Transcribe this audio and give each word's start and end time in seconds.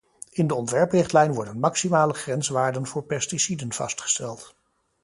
In 0.31 0.47
de 0.47 0.55
ontwerprichtlijn 0.55 1.33
worden 1.33 1.59
maximale 1.59 2.13
grenswaarden 2.13 2.85
voor 2.87 3.03
pesticiden 3.03 3.73
vastgesteld. 3.73 4.55